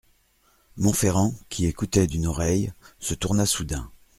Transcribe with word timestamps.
Monferrand, 0.77 1.31
qui 1.49 1.67
écoutait 1.67 2.07
d'une 2.07 2.25
oreille, 2.25 2.73
se 2.97 3.13
tourna 3.13 3.45
soudain. 3.45 3.91